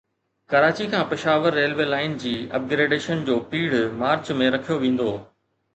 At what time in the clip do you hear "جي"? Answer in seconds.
2.25-2.33